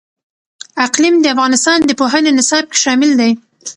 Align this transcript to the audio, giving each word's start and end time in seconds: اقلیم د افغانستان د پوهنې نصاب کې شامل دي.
اقلیم 0.85 1.15
د 1.21 1.25
افغانستان 1.35 1.77
د 1.85 1.91
پوهنې 1.99 2.31
نصاب 2.39 2.65
کې 2.71 2.77
شامل 2.83 3.11
دي. 3.19 3.31